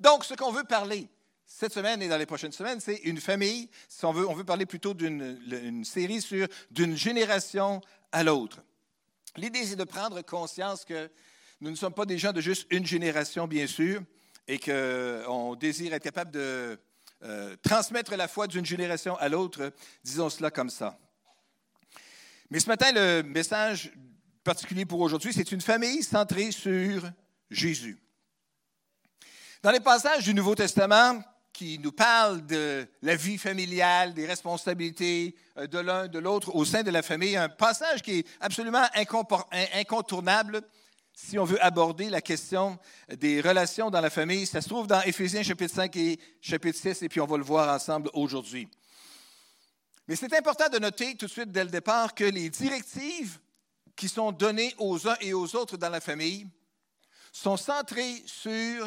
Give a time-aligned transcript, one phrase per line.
[0.00, 1.08] Donc, ce qu'on veut parler
[1.46, 3.68] cette semaine et dans les prochaines semaines, c'est une famille.
[3.88, 7.80] Si on veut, on veut parler plutôt d'une série sur d'une génération
[8.12, 8.62] à l'autre.
[9.36, 11.10] L'idée, c'est de prendre conscience que
[11.60, 14.02] nous ne sommes pas des gens de juste une génération, bien sûr,
[14.48, 16.78] et qu'on désire être capable de
[17.22, 19.72] euh, transmettre la foi d'une génération à l'autre,
[20.04, 20.98] disons cela comme ça.
[22.50, 23.92] Mais ce matin, le message
[24.44, 27.02] particulier pour aujourd'hui, c'est une famille centrée sur
[27.50, 27.98] Jésus.
[29.66, 31.20] Dans les passages du Nouveau Testament
[31.52, 36.64] qui nous parlent de la vie familiale, des responsabilités euh, de l'un, de l'autre au
[36.64, 38.84] sein de la famille, un passage qui est absolument
[39.74, 40.62] incontournable
[41.12, 44.46] si on veut aborder la question des relations dans la famille.
[44.46, 47.42] Ça se trouve dans Éphésiens chapitre 5 et chapitre 6, et puis on va le
[47.42, 48.68] voir ensemble aujourd'hui.
[50.06, 53.40] Mais c'est important de noter tout de suite dès le départ que les directives
[53.96, 56.46] qui sont données aux uns et aux autres dans la famille
[57.32, 58.86] sont centrées sur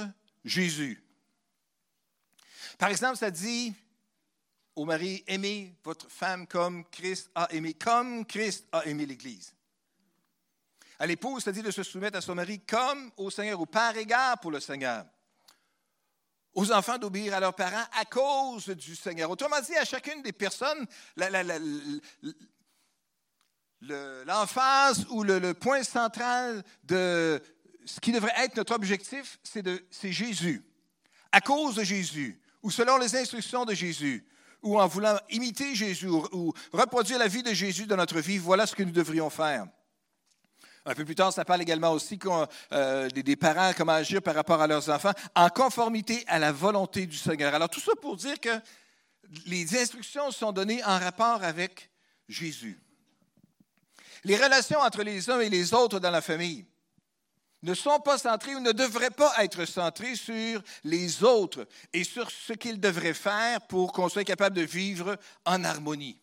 [0.49, 1.01] Jésus.
[2.77, 3.73] Par exemple, ça dit
[4.75, 9.53] au mari, aimez votre femme comme Christ a aimé, comme Christ a aimé l'Église.
[10.97, 13.95] À l'épouse, ça dit de se soumettre à son mari comme au Seigneur ou par
[13.97, 15.05] égard pour le Seigneur.
[16.53, 19.29] Aux enfants d'obéir à leurs parents à cause du Seigneur.
[19.29, 20.85] Autrement dit, à chacune des personnes,
[23.81, 27.41] l'emphase ou le, point central de
[27.85, 30.63] ce qui devrait être notre objectif, c'est Jésus.
[31.31, 34.25] À cause de Jésus, ou selon les instructions de Jésus,
[34.61, 38.67] ou en voulant imiter Jésus, ou reproduire la vie de Jésus dans notre vie, voilà
[38.67, 39.67] ce que nous devrions faire.
[40.85, 42.17] Un peu plus tard, ça parle également aussi
[42.71, 47.05] euh, des parents, comment agir par rapport à leurs enfants, en conformité à la volonté
[47.05, 47.53] du Seigneur.
[47.53, 48.49] Alors, tout ça pour dire que
[49.45, 51.91] les instructions sont données en rapport avec
[52.27, 52.79] Jésus.
[54.23, 56.65] Les relations entre les uns et les autres dans la famille
[57.61, 62.31] ne sont pas centrées ou ne devraient pas être centrées sur les autres et sur
[62.31, 66.21] ce qu'ils devraient faire pour qu'on soit capable de vivre en harmonie.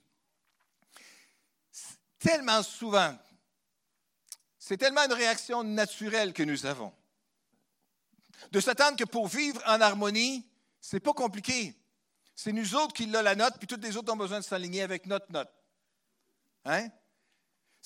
[2.19, 3.17] Tellement souvent,
[4.59, 6.93] c'est tellement une réaction naturelle que nous avons.
[8.51, 10.47] De s'attendre que pour vivre en harmonie,
[10.81, 11.75] c'est pas compliqué.
[12.35, 14.83] C'est nous autres qui l'avons la note, puis toutes les autres ont besoin de s'aligner
[14.83, 15.51] avec notre note.
[16.65, 16.89] Hein?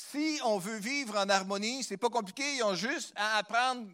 [0.08, 3.86] Si on veut vivre en harmonie, c'est pas compliqué, ils ont juste à apprendre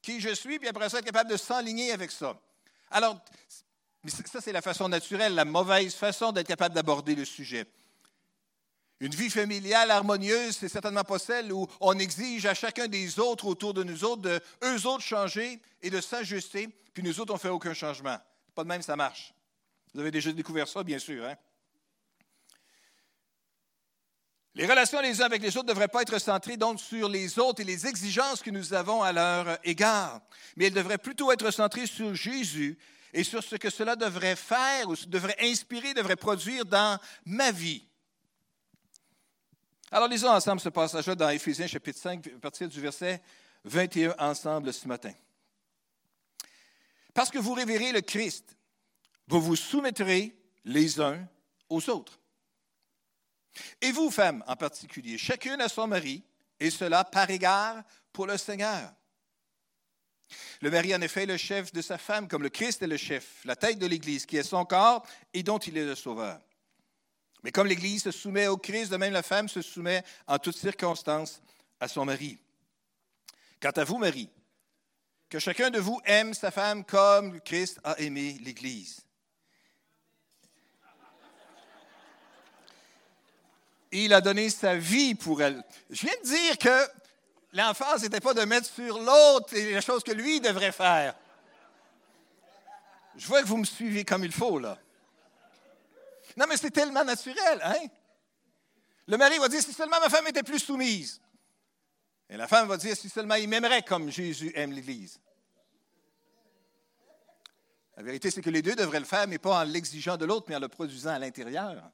[0.00, 2.40] qui je suis, puis après ça, être capable de s'aligner avec ça.
[2.90, 3.20] Alors,
[4.06, 7.66] ça, c'est la façon naturelle, la mauvaise façon d'être capable d'aborder le sujet.
[9.00, 13.46] Une vie familiale harmonieuse, c'est certainement pas celle où on exige à chacun des autres
[13.46, 17.36] autour de nous autres de eux autres changer et de s'ajuster, puis nous autres, on
[17.36, 18.18] ne fait aucun changement.
[18.54, 19.34] Pas de même, ça marche.
[19.92, 21.26] Vous avez déjà découvert ça, bien sûr.
[21.26, 21.36] Hein?
[24.54, 27.38] Les relations les uns avec les autres ne devraient pas être centrées donc sur les
[27.38, 30.20] autres et les exigences que nous avons à leur égard,
[30.56, 32.78] mais elles devraient plutôt être centrées sur Jésus
[33.14, 37.86] et sur ce que cela devrait faire ou devrait inspirer, devrait produire dans ma vie.
[39.90, 43.22] Alors lisons ensemble ce passage-là dans Éphésiens chapitre 5, à partir du verset
[43.64, 45.12] 21 ensemble ce matin.
[47.14, 48.56] Parce que vous révérez le Christ,
[49.28, 51.26] vous vous soumettrez les uns
[51.70, 52.21] aux autres.
[53.80, 56.22] Et vous, femmes en particulier, chacune à son mari,
[56.60, 57.82] et cela par égard
[58.12, 58.92] pour le Seigneur.
[60.60, 62.96] Le mari, en effet, est le chef de sa femme, comme le Christ est le
[62.96, 65.04] chef, la tête de l'Église, qui est son corps
[65.34, 66.40] et dont il est le sauveur.
[67.42, 70.56] Mais comme l'Église se soumet au Christ, de même la femme se soumet en toutes
[70.56, 71.42] circonstances
[71.80, 72.38] à son mari.
[73.60, 74.30] Quant à vous, Marie,
[75.28, 79.04] que chacun de vous aime sa femme comme Christ a aimé l'Église
[83.92, 85.62] il a donné sa vie pour elle.
[85.90, 86.88] Je viens de dire que
[87.52, 91.14] l'emphase n'était pas de mettre sur l'autre les choses que lui devrait faire.
[93.16, 94.78] Je vois que vous me suivez comme il faut, là.
[96.36, 97.86] Non, mais c'est tellement naturel, hein?
[99.06, 101.20] Le mari va dire, si seulement ma femme était plus soumise.
[102.30, 105.20] Et la femme va dire, si seulement il m'aimerait comme Jésus aime l'Église.
[107.96, 110.46] La vérité, c'est que les deux devraient le faire, mais pas en l'exigeant de l'autre,
[110.48, 111.90] mais en le produisant à l'intérieur.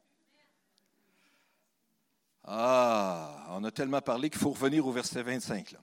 [2.45, 5.73] Ah, on a tellement parlé qu'il faut revenir au verset 25.
[5.73, 5.81] Là.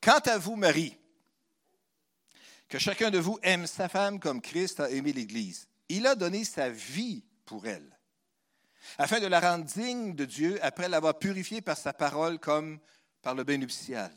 [0.00, 0.96] Quant à vous, Marie,
[2.68, 5.68] que chacun de vous aime sa femme comme Christ a aimé l'Église.
[5.88, 7.96] Il a donné sa vie pour elle,
[8.98, 12.78] afin de la rendre digne de Dieu après l'avoir purifiée par sa parole comme
[13.22, 14.12] par le bain nuptial.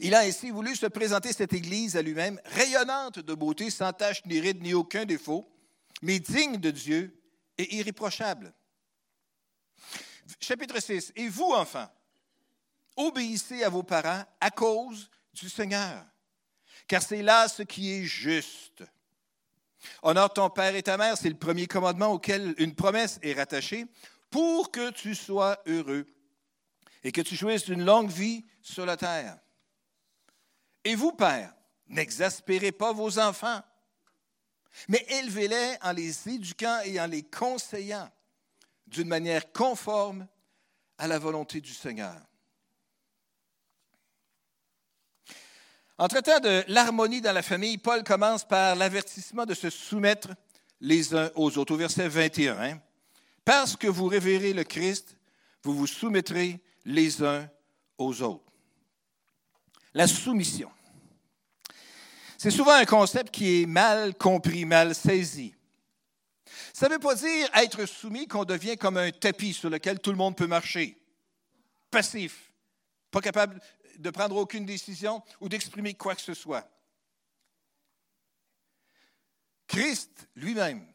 [0.00, 4.24] Il a ainsi voulu se présenter cette Église à lui-même, rayonnante de beauté, sans tache
[4.26, 5.48] ni ride ni aucun défaut,
[6.02, 7.22] mais digne de Dieu
[7.56, 8.52] et irréprochable.
[10.40, 11.12] Chapitre 6.
[11.16, 11.88] Et vous, enfants,
[12.96, 16.04] obéissez à vos parents à cause du Seigneur.
[16.86, 18.82] car c'est là ce qui est juste.
[20.02, 23.86] Honore ton père et ta mère, c'est le premier commandement auquel une promesse est rattachée,
[24.30, 26.06] pour que tu sois heureux
[27.04, 29.38] et que tu jouisses d'une longue vie sur la terre.
[30.84, 31.54] Et vous, père,
[31.86, 33.62] n'exaspérez pas vos enfants,
[34.88, 38.10] mais élevez-les en les éduquant et en les conseillant
[38.88, 40.26] d'une manière conforme
[40.98, 42.16] à la volonté du Seigneur.
[45.98, 50.28] En traitant de l'harmonie dans la famille, Paul commence par l'avertissement de se soumettre
[50.80, 51.74] les uns aux autres.
[51.74, 52.80] Au verset 21, hein.
[53.44, 55.16] parce que vous révérez le Christ,
[55.64, 57.48] vous vous soumettrez les uns
[57.98, 58.52] aux autres.
[59.92, 60.70] La soumission.
[62.36, 65.54] C'est souvent un concept qui est mal compris, mal saisi.
[66.72, 70.10] Ça ne veut pas dire être soumis qu'on devient comme un tapis sur lequel tout
[70.10, 70.96] le monde peut marcher,
[71.90, 72.52] passif,
[73.10, 73.60] pas capable
[73.98, 76.68] de prendre aucune décision ou d'exprimer quoi que ce soit.
[79.66, 80.86] Christ lui-même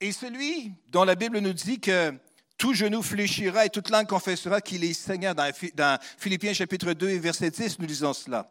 [0.00, 2.12] est celui dont la Bible nous dit que
[2.58, 5.34] tout genou fléchira et toute langue confessera qu'il est Seigneur.
[5.34, 8.50] Dans, Philippiens chapitre 2 et verset 10, nous lisons cela.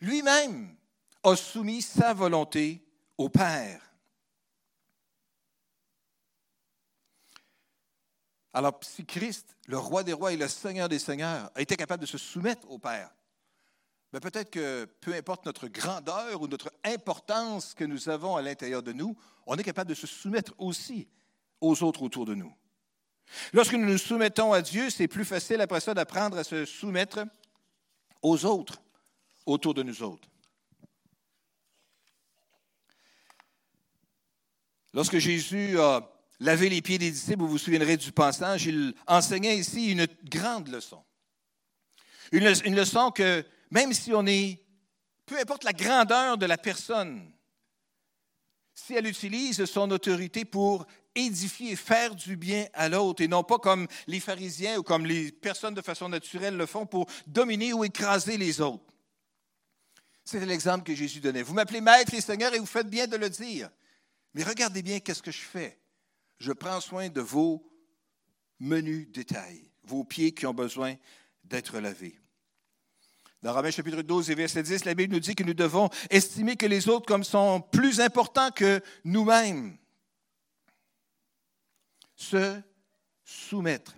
[0.00, 0.74] Lui-même
[1.22, 2.82] a soumis sa volonté
[3.18, 3.89] au Père.
[8.52, 12.00] Alors, si Christ, le roi des rois et le Seigneur des seigneurs, a été capable
[12.00, 13.10] de se soumettre au Père,
[14.12, 18.82] ben, peut-être que peu importe notre grandeur ou notre importance que nous avons à l'intérieur
[18.82, 19.16] de nous,
[19.46, 21.08] on est capable de se soumettre aussi
[21.60, 22.52] aux autres autour de nous.
[23.52, 27.24] Lorsque nous nous soumettons à Dieu, c'est plus facile après ça d'apprendre à se soumettre
[28.22, 28.82] aux autres
[29.46, 30.28] autour de nous autres.
[34.92, 39.56] Lorsque Jésus a laver les pieds des disciples, vous vous souviendrez du passage, il enseignait
[39.56, 41.02] ici une grande leçon.
[42.32, 44.62] Une, leçon que même si on est,
[45.26, 47.30] peu importe la grandeur de la personne,
[48.74, 53.58] si elle utilise son autorité pour édifier, faire du bien à l'autre, et non pas
[53.58, 57.84] comme les pharisiens ou comme les personnes de façon naturelle le font pour dominer ou
[57.84, 58.84] écraser les autres.
[60.24, 61.42] C'est l'exemple que Jésus donnait.
[61.42, 63.68] Vous m'appelez maître et seigneur et vous faites bien de le dire.
[64.34, 65.80] Mais regardez bien qu'est-ce que je fais
[66.40, 67.62] je prends soin de vos
[68.58, 70.96] menus détails, vos pieds qui ont besoin
[71.44, 72.18] d'être lavés.
[73.42, 76.56] Dans Romains chapitre 12 et verset 10, la Bible nous dit que nous devons estimer
[76.56, 79.76] que les autres comme sont plus importants que nous-mêmes.
[82.16, 82.60] Se
[83.24, 83.96] soumettre.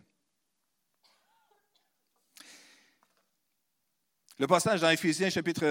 [4.38, 5.64] Le passage dans Éphésiens chapitre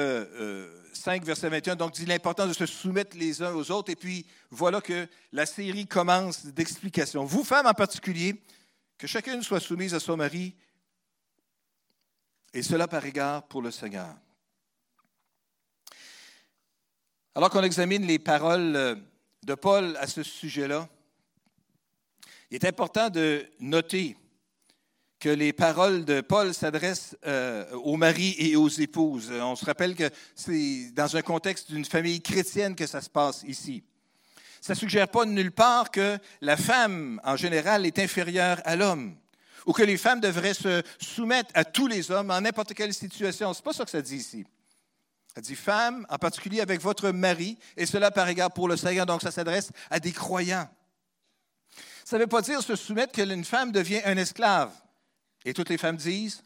[0.93, 3.91] 5, euh, verset 21, donc dit l'importance de se soumettre les uns aux autres.
[3.91, 7.25] Et puis voilà que la série commence d'explications.
[7.25, 8.41] Vous, femmes en particulier,
[8.97, 10.55] que chacune soit soumise à son mari,
[12.53, 14.13] et cela par égard pour le Seigneur.
[17.33, 18.95] Alors qu'on examine les paroles euh,
[19.43, 20.89] de Paul à ce sujet-là,
[22.49, 24.17] il est important de noter
[25.21, 29.31] que les paroles de Paul s'adressent euh, aux maris et aux épouses.
[29.31, 33.43] On se rappelle que c'est dans un contexte d'une famille chrétienne que ça se passe
[33.47, 33.83] ici.
[34.59, 39.15] Ça ne suggère pas nulle part que la femme, en général, est inférieure à l'homme
[39.67, 43.53] ou que les femmes devraient se soumettre à tous les hommes en n'importe quelle situation.
[43.53, 44.43] Ce n'est pas ça que ça dit ici.
[45.35, 49.05] Ça dit femme, en particulier avec votre mari, et cela par égard pour le Seigneur,
[49.05, 50.67] donc ça s'adresse à des croyants.
[52.03, 54.71] Ça ne veut pas dire se soumettre qu'une femme devient un esclave.
[55.45, 56.43] Et toutes les femmes disent?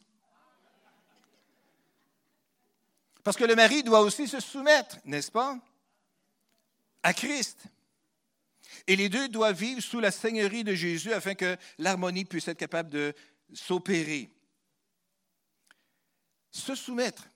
[3.24, 5.58] Parce que le mari doit aussi se soumettre, n'est-ce pas,
[7.02, 7.64] à Christ.
[8.88, 12.58] Et les deux doivent vivre sous la seigneurie de Jésus afin que l'harmonie puisse être
[12.58, 13.14] capable de
[13.54, 14.30] s'opérer.
[16.52, 17.28] Se soumettre.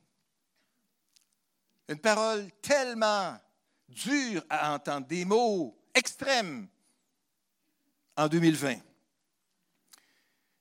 [1.87, 3.37] Une parole tellement
[3.87, 6.67] dure à entendre, des mots extrêmes
[8.15, 8.88] en 2020.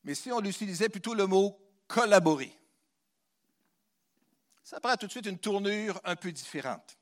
[0.05, 2.53] Mais si on utilisait plutôt le mot collaborer,
[4.63, 6.99] ça prend tout de suite une tournure un peu différente.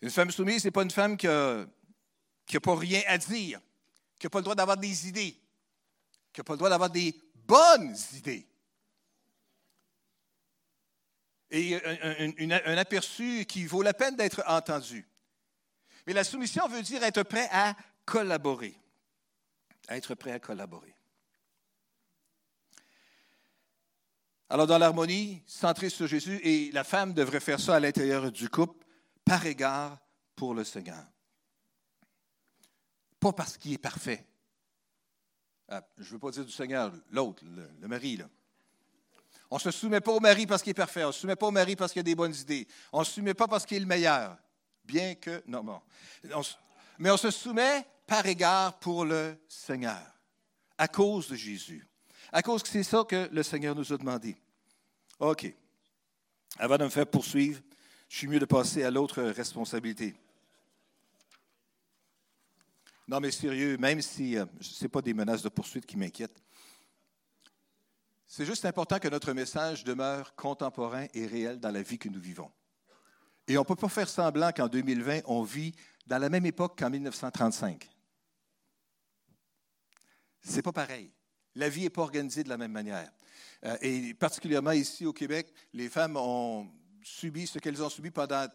[0.00, 3.60] Une femme soumise, ce n'est pas une femme qui n'a pas rien à dire,
[4.18, 5.36] qui n'a pas le droit d'avoir des idées,
[6.32, 8.46] qui n'a pas le droit d'avoir des bonnes idées.
[11.50, 15.08] Et un, un, aperçu qui vaut la peine d'être entendu.
[16.06, 18.78] Mais la soumission veut dire être prêt à collaborer
[19.96, 20.94] être prêt à collaborer.
[24.50, 28.48] Alors, dans l'harmonie, centrée sur Jésus, et la femme devrait faire ça à l'intérieur du
[28.48, 28.84] couple,
[29.24, 29.98] par égard
[30.34, 31.04] pour le Seigneur.
[33.20, 34.24] Pas parce qu'il est parfait.
[35.68, 38.16] Ah, je ne veux pas dire du Seigneur, l'autre, le, mari.
[38.16, 38.24] Là.
[39.50, 41.04] On ne se soumet pas au mari parce qu'il est parfait.
[41.04, 42.66] On ne se soumet pas au mari parce qu'il a des bonnes idées.
[42.90, 44.38] On ne se soumet pas parce qu'il est le meilleur.
[44.82, 45.42] Bien que.
[45.46, 45.80] Non, bon.
[46.98, 50.02] mais on se soumet par égard pour le Seigneur,
[50.78, 51.86] à cause de Jésus.
[52.32, 54.34] À cause que c'est ça que le Seigneur nous a demandé.
[55.20, 55.54] OK.
[56.58, 57.60] Avant de me faire poursuivre,
[58.08, 60.14] je suis mieux de passer à l'autre responsabilité.
[63.06, 66.42] Non, mais sérieux, même si euh, ce n'est pas des menaces de poursuite qui m'inquiètent,
[68.26, 72.20] c'est juste important que notre message demeure contemporain et réel dans la vie que nous
[72.20, 72.50] vivons.
[73.46, 75.74] Et on ne peut pas faire semblant qu'en 2020, on vit
[76.06, 77.88] dans la même époque qu'en 1935.
[80.40, 81.10] C'est pas pareil.
[81.54, 83.10] La vie n'est pas organisée de la même manière.
[83.64, 86.68] Euh, et particulièrement ici au Québec, les femmes ont
[87.02, 88.46] subi ce qu'elles ont subi pendant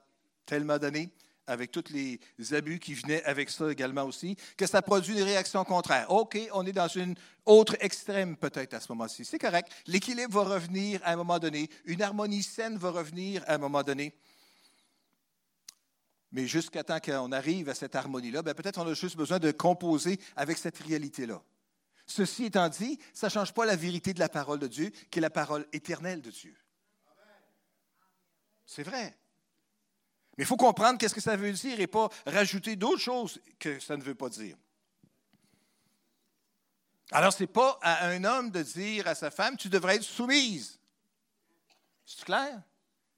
[0.46, 1.10] tellement d'années,
[1.48, 2.20] avec tous les
[2.54, 6.10] abus qui venaient avec ça également aussi, que ça produit des réactions contraires.
[6.10, 9.26] OK, on est dans une autre extrême peut-être à ce moment-ci.
[9.26, 9.70] C'est correct.
[9.88, 11.70] L'équilibre va revenir à un moment donné.
[11.86, 14.14] Une harmonie saine va revenir à un moment donné.
[16.32, 19.52] Mais jusqu'à temps qu'on arrive à cette harmonie-là, ben, peut-être on a juste besoin de
[19.52, 21.42] composer avec cette réalité-là.
[22.06, 25.20] Ceci étant dit, ça ne change pas la vérité de la parole de Dieu, qui
[25.20, 26.56] est la parole éternelle de Dieu.
[28.66, 29.18] C'est vrai.
[30.38, 33.80] Mais il faut comprendre qu'est-ce que ça veut dire et pas rajouter d'autres choses que
[33.80, 34.58] ça ne veut pas dire.
[37.12, 40.04] Alors, ce n'est pas à un homme de dire à sa femme, tu devrais être
[40.04, 40.80] soumise.
[42.06, 42.62] C'est clair?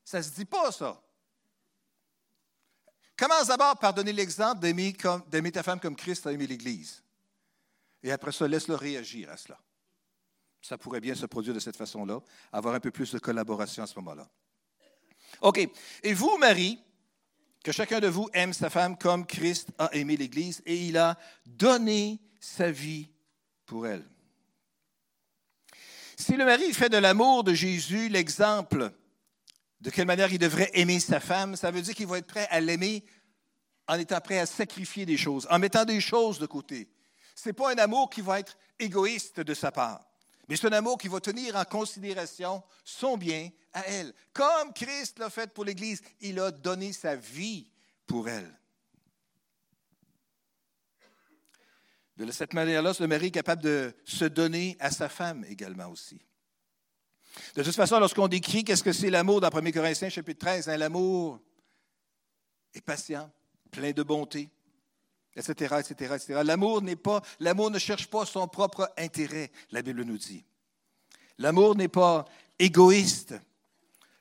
[0.04, 1.01] Ça ne se dit pas, ça.
[3.18, 7.01] Commence d'abord par donner l'exemple d'aimer ta femme comme Christ a aimé l'Église?
[8.05, 9.59] Et après ça, laisse-le réagir à cela.
[10.62, 12.19] Ça pourrait bien se produire de cette façon-là,
[12.51, 14.29] avoir un peu plus de collaboration à ce moment-là.
[15.41, 15.67] OK.
[16.03, 16.79] Et vous, Marie,
[17.63, 21.17] que chacun de vous aime sa femme comme Christ a aimé l'Église et il a
[21.47, 23.09] donné sa vie
[23.65, 24.07] pour elle.
[26.15, 28.91] Si le mari fait de l'amour de Jésus l'exemple
[29.81, 32.47] de quelle manière il devrait aimer sa femme, ça veut dire qu'il va être prêt
[32.51, 33.03] à l'aimer
[33.88, 36.88] en étant prêt à sacrifier des choses, en mettant des choses de côté.
[37.36, 40.08] Ce n'est pas un amour qui va être égoïste de sa part,
[40.48, 44.13] mais c'est un amour qui va tenir en considération son bien à elle.
[44.34, 47.70] Comme Christ l'a fait pour l'Église, il a donné sa vie
[48.08, 48.51] pour elle.
[52.18, 56.22] De cette manière-là, le mari est capable de se donner à sa femme également aussi.
[57.56, 60.77] De toute façon, lorsqu'on décrit qu'est-ce que c'est l'amour dans 1 Corinthiens chapitre 13, hein,
[60.77, 61.42] l'amour
[62.74, 63.30] est patient,
[63.72, 64.50] plein de bonté,
[65.36, 66.42] etc., etc., etc.
[66.44, 70.44] L'amour n'est pas, l'amour ne cherche pas son propre intérêt, la Bible nous dit.
[71.38, 72.25] L'amour n'est pas
[72.58, 73.36] égoïste.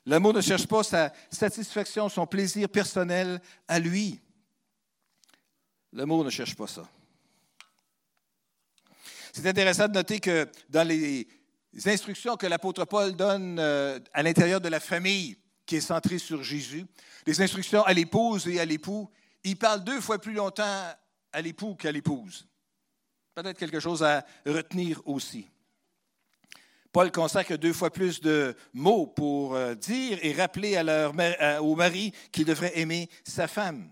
[0.05, 4.19] L'amour ne cherche pas sa satisfaction, son plaisir personnel à lui.
[5.93, 6.87] L'amour ne cherche pas ça.
[9.33, 11.27] C'est intéressant de noter que dans les
[11.85, 16.43] instructions que l'apôtre Paul donne euh, à l'intérieur de la famille qui est centrée sur
[16.43, 16.85] Jésus,
[17.25, 19.09] les instructions à l'épouse et à l'époux,
[19.43, 20.83] il parle deux fois plus longtemps
[21.35, 22.47] à l'époux qu'à l'épouse.
[23.35, 25.49] Peut-être quelque chose à retenir aussi.
[26.93, 30.79] Paul consacre deux fois plus de mots pour euh, dire et rappeler
[31.59, 33.91] au mari qu'il devrait aimer sa femme.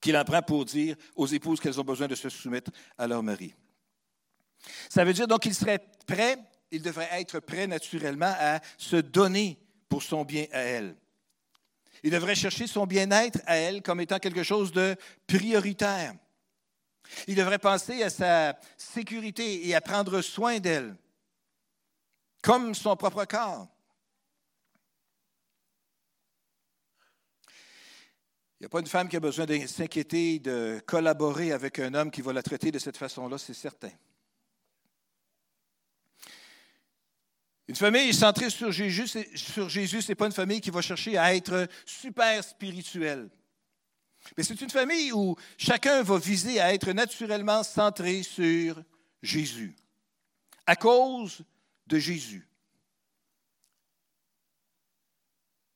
[0.00, 3.22] Qu'il en prend pour dire aux épouses qu'elles ont besoin de se soumettre à leur
[3.22, 3.54] mari.
[4.90, 6.36] Ça veut dire donc qu'il serait prêt,
[6.72, 9.56] il devrait être prêt naturellement à se donner
[9.88, 10.96] pour son bien à elle.
[12.02, 16.14] Il devrait chercher son bien-être à elle comme étant quelque chose de prioritaire.
[17.26, 20.96] Il devrait penser à sa sécurité et à prendre soin d'elle,
[22.42, 23.68] comme son propre corps.
[28.60, 31.94] Il n'y a pas une femme qui a besoin de s'inquiéter, de collaborer avec un
[31.94, 33.92] homme qui va la traiter de cette façon-là, c'est certain.
[37.68, 41.34] Une famille centrée sur Jésus, sur ce n'est pas une famille qui va chercher à
[41.34, 43.28] être super spirituelle.
[44.36, 48.82] Mais c'est une famille où chacun va viser à être naturellement centré sur
[49.22, 49.76] Jésus,
[50.66, 51.42] à cause
[51.86, 52.48] de Jésus.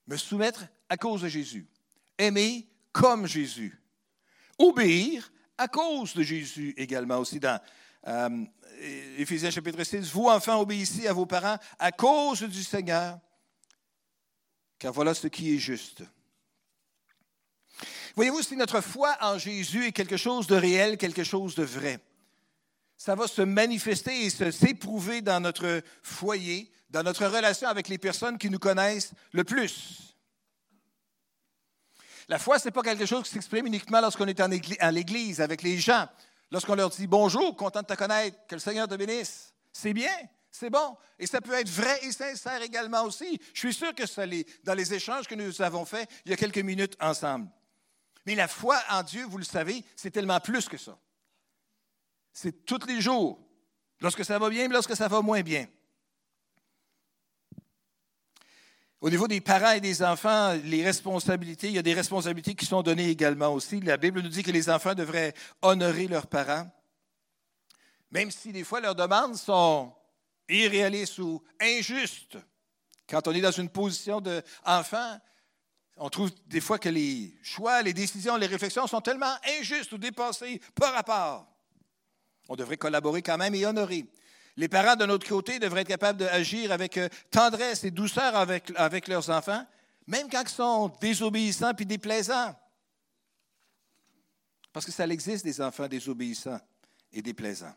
[0.06, 1.66] Me soumettre à cause de Jésus.
[2.16, 3.78] Aimer comme Jésus.
[4.58, 7.38] Obéir à cause de Jésus également aussi
[8.06, 8.44] euh,
[9.18, 13.18] Éphésiens chapitre 6, vous enfants obéissez à vos parents à cause du Seigneur,
[14.78, 16.02] car voilà ce qui est juste.
[18.14, 22.00] Voyez-vous, si notre foi en Jésus est quelque chose de réel, quelque chose de vrai,
[22.96, 28.38] ça va se manifester et s'éprouver dans notre foyer, dans notre relation avec les personnes
[28.38, 30.14] qui nous connaissent le plus.
[32.28, 34.50] La foi, ce n'est pas quelque chose qui s'exprime uniquement lorsqu'on est en
[34.94, 36.06] Église, avec les gens.
[36.52, 40.12] Lorsqu'on leur dit bonjour, content de te connaître, que le Seigneur te bénisse, C'est bien,
[40.50, 40.98] c'est bon.
[41.18, 43.40] Et ça peut être vrai et sincère également aussi.
[43.54, 44.24] Je suis sûr que ça
[44.62, 47.48] dans les échanges que nous avons faits il y a quelques minutes ensemble.
[48.26, 50.98] Mais la foi en Dieu, vous le savez, c'est tellement plus que ça.
[52.34, 53.40] C'est tous les jours.
[54.00, 55.66] Lorsque ça va bien, lorsque ça va moins bien.
[59.02, 62.66] Au niveau des parents et des enfants, les responsabilités, il y a des responsabilités qui
[62.66, 63.80] sont données également aussi.
[63.80, 66.70] La Bible nous dit que les enfants devraient honorer leurs parents,
[68.12, 69.92] même si des fois leurs demandes sont
[70.48, 72.38] irréalistes ou injustes.
[73.08, 75.18] Quand on est dans une position d'enfant,
[75.96, 79.98] on trouve des fois que les choix, les décisions, les réflexions sont tellement injustes ou
[79.98, 81.48] dépassées par rapport.
[82.48, 84.06] On devrait collaborer quand même et honorer.
[84.56, 89.08] Les parents, de notre côté, devraient être capables d'agir avec euh, tendresse et douceur avec,
[89.08, 89.66] leurs enfants,
[90.06, 92.54] même quand ils sont désobéissants puis déplaisants.
[94.72, 96.60] Parce que ça existe des enfants désobéissants
[97.12, 97.74] et déplaisants.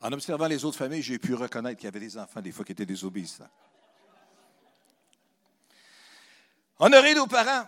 [0.00, 2.64] En observant les autres familles, j'ai pu reconnaître qu'il y avait des enfants des fois
[2.64, 3.48] qui étaient désobéissants.
[6.78, 7.66] Honorer nos parents.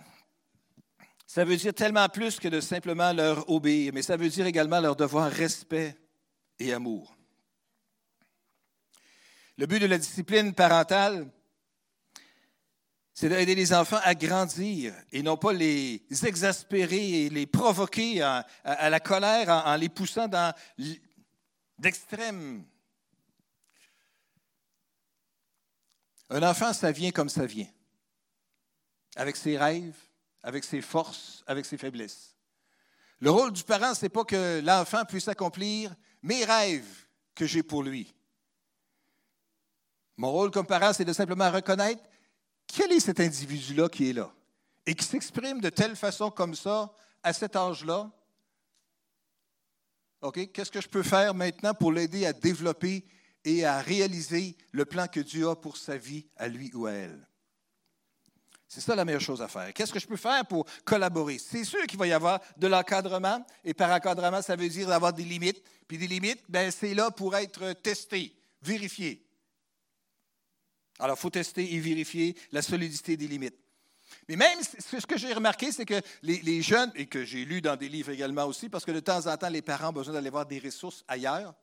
[1.32, 4.80] Ça veut dire tellement plus que de simplement leur obéir, mais ça veut dire également
[4.80, 5.96] leur devoir respect
[6.58, 7.16] et amour.
[9.56, 11.30] Le but de la discipline parentale,
[13.14, 18.44] c'est d'aider les enfants à grandir et non pas les exaspérer et les provoquer à,
[18.64, 20.52] la colère en, les poussant dans
[21.78, 22.66] d'extrêmes.
[26.28, 27.70] Un enfant, ça vient comme ça vient,
[29.14, 30.09] avec ses rêves,
[30.42, 32.34] avec ses forces, avec ses faiblesses.
[33.20, 37.62] Le rôle du parent, ce n'est pas que l'enfant puisse accomplir mes rêves que j'ai
[37.62, 38.14] pour lui.
[40.16, 42.02] Mon rôle comme parent, c'est de simplement reconnaître
[42.66, 44.32] quel est cet individu-là qui est là
[44.86, 46.92] et qui s'exprime de telle façon comme ça
[47.22, 48.10] à cet âge-là.
[50.22, 50.52] OK?
[50.52, 53.04] Qu'est-ce que je peux faire maintenant pour l'aider à développer
[53.44, 56.92] et à réaliser le plan que Dieu a pour sa vie, à lui ou à
[56.92, 57.29] elle?
[58.72, 59.74] C'est ça la meilleure chose à faire.
[59.74, 61.38] Qu'est-ce que je peux faire pour collaborer?
[61.38, 65.12] C'est sûr qu'il va y avoir de l'encadrement, et par encadrement, ça veut dire avoir
[65.12, 65.60] des limites.
[65.88, 69.26] Puis des limites, ben, c'est là pour être testé, vérifié.
[71.00, 73.58] Alors, il faut tester et vérifier la solidité des limites.
[74.28, 77.74] Mais même, ce que j'ai remarqué, c'est que les, jeunes, et que j'ai lu dans
[77.74, 80.30] des livres également aussi, parce que de temps en temps, les parents ont besoin d'aller
[80.30, 81.56] voir des ressources ailleurs,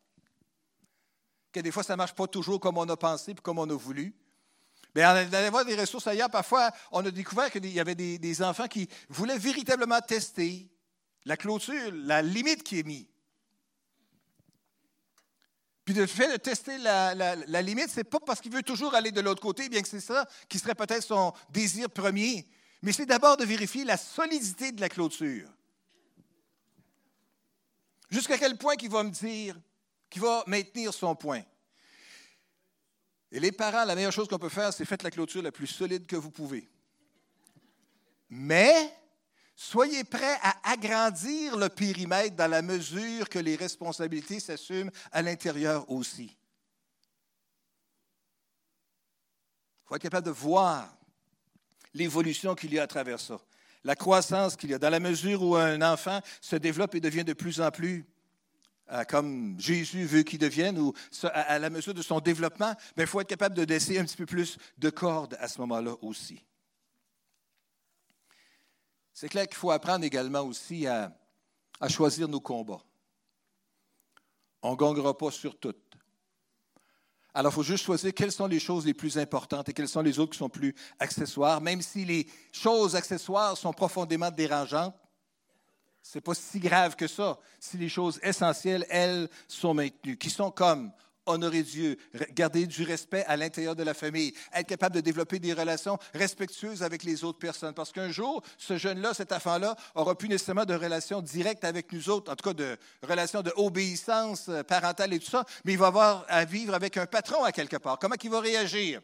[1.53, 3.69] que des fois, ça ne marche pas toujours comme on a pensé et comme on
[3.69, 4.13] a voulu.
[5.05, 8.67] En allant voir des ressources ailleurs, parfois, on a découvert qu'il y avait des, enfants
[8.67, 10.67] qui voulaient véritablement tester
[11.25, 13.05] la clôture, la limite qui est mise.
[15.85, 19.11] Puis le fait de tester la, limite, ce n'est pas parce qu'il veut toujours aller
[19.11, 22.47] de l'autre côté, bien que c'est ça qui serait peut-être son désir premier,
[22.81, 25.49] mais c'est d'abord de vérifier la solidité de la clôture.
[28.09, 29.59] Jusqu'à quel point il va me dire
[30.09, 31.43] qu'il va maintenir son point.
[33.31, 35.67] Et les parents, la meilleure chose qu'on peut faire, c'est faites la clôture la plus
[35.67, 36.69] solide que vous pouvez.
[38.29, 38.93] Mais
[39.55, 45.89] soyez prêts à agrandir le périmètre dans la mesure que les responsabilités s'assument à l'intérieur
[45.89, 46.37] aussi.
[49.83, 50.93] Il faut être capable de voir
[51.93, 53.39] l'évolution qu'il y a à travers ça,
[53.83, 57.23] la croissance qu'il y a, dans la mesure où un enfant se développe et devient
[57.23, 58.05] de plus en plus
[59.07, 60.93] comme Jésus veut qu'il devienne, ou
[61.33, 64.25] à la mesure de son développement, il faut être capable de laisser un petit peu
[64.25, 66.43] plus de cordes à ce moment-là aussi.
[69.13, 71.11] C'est clair qu'il faut apprendre également aussi à,
[71.89, 72.83] choisir nos combats.
[74.61, 75.97] On ne gagnera pas sur toutes.
[77.33, 80.01] Alors, il faut juste choisir quelles sont les choses les plus importantes et quelles sont
[80.01, 84.95] les autres qui sont plus accessoires, même si les choses accessoires sont profondément dérangeantes
[86.15, 90.51] n'est pas si grave que ça si les choses essentielles, elles, sont maintenues, qui sont
[90.51, 90.91] comme
[91.27, 91.97] honorer Dieu,
[92.31, 96.83] garder du respect à l'intérieur de la famille, être capable de développer des relations respectueuses
[96.83, 97.73] avec les autres personnes.
[97.73, 102.09] Parce qu'un jour, ce jeune-là, cet enfant-là, aura plus nécessairement de relations directes avec nous
[102.09, 106.25] autres, en tout cas de relations d'obéissance parentale et tout ça, mais il va avoir
[106.29, 107.99] à vivre avec un patron à quelque part.
[107.99, 109.01] Comment il va réagir?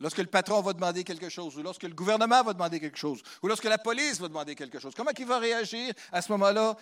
[0.00, 3.22] Lorsque le patron va demander quelque chose, ou lorsque le gouvernement va demander quelque chose,
[3.42, 6.76] ou lorsque la police va demander quelque chose, comment il va réagir à ce moment-là?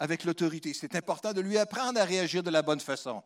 [0.00, 0.72] Avec l'autorité?
[0.74, 3.20] C'est important de lui apprendre à réagir de la bonne façon.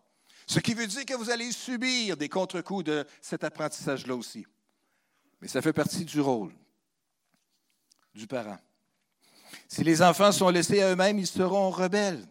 [0.46, 4.46] Ce qui veut dire que vous allez subir des contre-coups de cet apprentissage-là aussi.
[5.40, 6.52] Mais ça fait partie du rôle
[8.14, 8.58] du parent.
[9.68, 12.26] Si les enfants sont laissés à eux-mêmes, ils seront rebelles.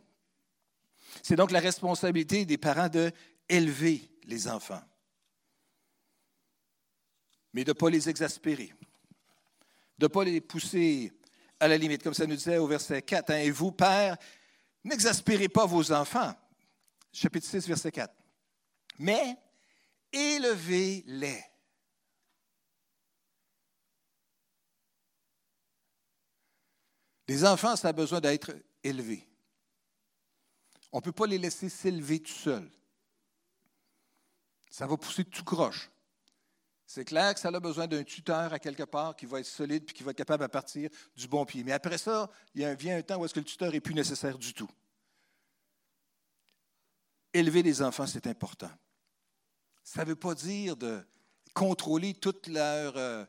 [1.22, 3.12] C'est donc la responsabilité des parents de
[3.50, 4.82] les enfants
[7.54, 8.74] mais de ne pas les exaspérer,
[9.98, 11.12] de ne pas les pousser
[11.60, 13.30] à la limite, comme ça nous disait au verset 4.
[13.30, 14.18] Hein, et vous, Père,
[14.84, 16.34] N'exaspérez pas vos enfants.
[17.14, 18.14] Chapitre 6, verset 4.
[19.00, 19.38] Mais
[20.12, 21.44] élevez-les.
[27.28, 29.28] Les enfants, ça a besoin d'être élevés.
[30.92, 32.70] On ne peut pas les laisser s'élever tout seuls.
[34.70, 35.90] Ça va pousser tout croche.
[36.94, 39.86] C'est clair que ça a besoin d'un tuteur à quelque part qui va être solide
[39.90, 41.64] et qui va être capable de partir du bon pied.
[41.64, 44.38] Mais après ça, il vient un temps où est-ce que le tuteur n'est plus nécessaire
[44.38, 44.70] du tout.
[47.34, 48.70] Élever les enfants, c'est important.
[49.86, 51.02] Ça ne veut pas dire de
[51.54, 53.24] contrôler toute leur, euh,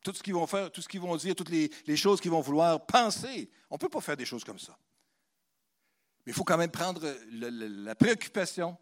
[0.00, 2.40] tout ce qu'ils vont faire, tout ce qu'ils vont dire, toutes les, choses qu'ils vont
[2.40, 3.50] vouloir penser.
[3.68, 4.78] On ne peut pas faire des choses comme ça.
[6.24, 8.78] Mais il faut quand même prendre la préoccupation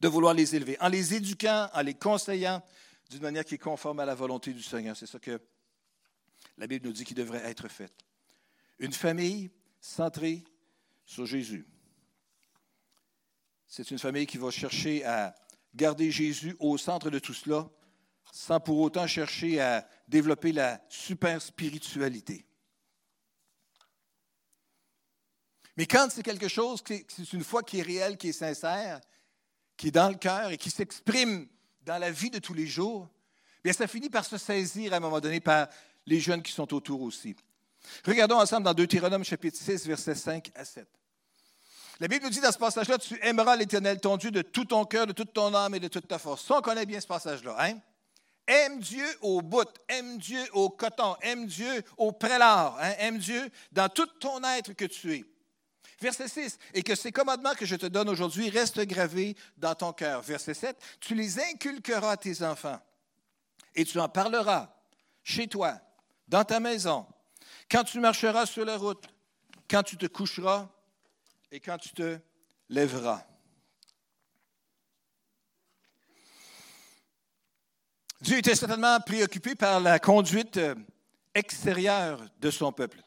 [0.00, 2.62] de vouloir les élever, en les éduquant, en les conseillant
[3.10, 4.96] d'une manière qui est conforme à la volonté du Seigneur.
[4.96, 5.40] C'est ça que
[6.56, 7.92] la Bible nous dit qu'il devrait être fait.
[8.78, 10.44] Une famille centrée
[11.04, 11.66] sur Jésus.
[13.66, 15.34] C'est une famille qui va chercher à
[15.74, 17.68] garder Jésus au centre de tout cela,
[18.32, 22.46] sans pour autant chercher à développer la super spiritualité.
[25.76, 29.00] Mais quand c'est quelque chose, c'est une foi qui est réelle, qui est sincère,
[29.80, 31.48] qui est dans le cœur et qui s'exprime
[31.86, 33.08] dans la vie de tous les jours,
[33.64, 35.68] bien ça finit par se saisir à un moment donné par
[36.04, 37.34] les jeunes qui sont autour aussi.
[38.04, 40.86] Regardons ensemble dans Deutéronome chapitre 6, versets 5 à 7.
[41.98, 44.84] La Bible nous dit dans ce passage-là, tu aimeras l'Éternel, ton Dieu, de tout ton
[44.84, 46.44] cœur, de toute ton âme et de toute ta force.
[46.44, 47.56] Ça, on connaît bien ce passage-là.
[47.58, 47.78] Hein?
[48.46, 52.92] Aime Dieu au bout, aime Dieu au coton, aime Dieu au prélat, hein?
[52.98, 55.24] aime Dieu dans tout ton être que tu es.
[56.00, 59.92] Verset 6, et que ces commandements que je te donne aujourd'hui restent gravés dans ton
[59.92, 60.22] cœur.
[60.22, 62.80] Verset 7, tu les inculqueras à tes enfants
[63.74, 64.74] et tu en parleras
[65.22, 65.78] chez toi,
[66.26, 67.06] dans ta maison,
[67.70, 69.04] quand tu marcheras sur la route,
[69.68, 70.68] quand tu te coucheras
[71.52, 72.18] et quand tu te
[72.68, 73.22] lèveras.
[78.20, 80.74] Dieu était certainement préoccupé par la conduite euh,
[81.34, 83.02] extérieure de son peuple.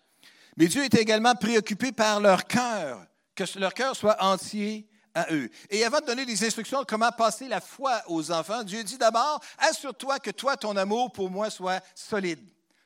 [0.58, 5.50] Mais Dieu était également préoccupé par leur cœur, que leur cœur soit entier à eux.
[5.70, 8.98] Et avant de donner des instructions de comment passer la foi aux enfants, Dieu dit
[8.98, 12.40] d'abord, assure-toi que toi, ton amour pour moi soit solide,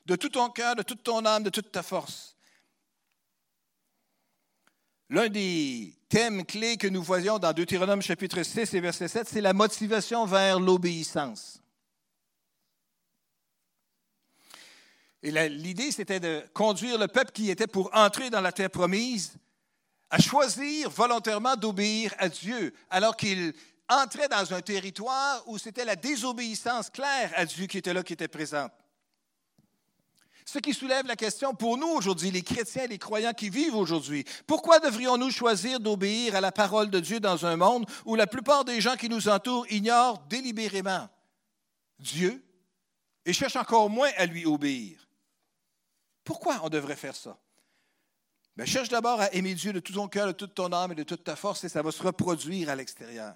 [0.06, 2.36] de tout ton cœur, de toute ton âme, de toute ta force.
[5.10, 9.40] L'un des thèmes clés que nous voyons dans Deutéronome chapitre 6 et verset 7, c'est
[9.40, 11.62] la motivation vers l'obéissance.
[15.22, 19.32] Et l'idée, c'était de conduire le peuple qui était pour entrer dans la terre promise
[20.10, 23.52] à choisir volontairement d'obéir à Dieu, alors qu'il
[23.88, 28.12] entrait dans un territoire où c'était la désobéissance claire à Dieu qui était là, qui
[28.12, 28.72] était présente.
[30.46, 34.24] Ce qui soulève la question pour nous aujourd'hui, les chrétiens, les croyants qui vivent aujourd'hui,
[34.46, 38.64] pourquoi devrions-nous choisir d'obéir à la parole de Dieu dans un monde où la plupart
[38.64, 41.06] des gens qui nous entourent ignorent délibérément
[41.98, 42.42] Dieu
[43.26, 45.07] et cherchent encore moins à lui obéir?
[46.28, 47.40] Pourquoi on devrait faire ça?
[48.54, 50.94] Bien, cherche d'abord à aimer Dieu de tout ton cœur, de toute ton âme et
[50.94, 53.34] de toute ta force, et ça va se reproduire à l'extérieur.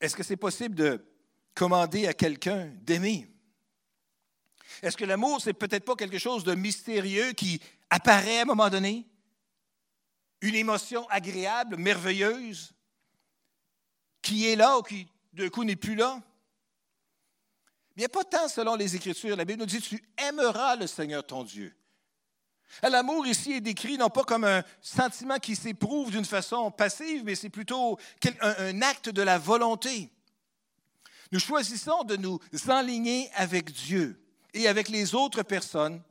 [0.00, 1.06] Est-ce que c'est possible de
[1.54, 3.32] commander à quelqu'un d'aimer?
[4.82, 8.68] Est-ce que l'amour, c'est peut-être pas quelque chose de mystérieux qui apparaît à un moment
[8.68, 9.06] donné?
[10.40, 12.74] Une émotion agréable, merveilleuse,
[14.20, 16.20] qui est là ou qui, d'un coup, n'est plus là?
[17.96, 19.36] Bien, pas tant selon les Écritures.
[19.36, 21.74] La Bible nous dit Tu aimeras le Seigneur ton Dieu.
[22.82, 27.34] L'amour ici est décrit non pas comme un sentiment qui s'éprouve d'une façon passive, mais
[27.34, 27.98] c'est plutôt
[28.42, 30.10] un, acte de la volonté.
[31.32, 34.20] Nous choisissons de nous enligner avec Dieu
[34.52, 36.02] et avec les autres personnes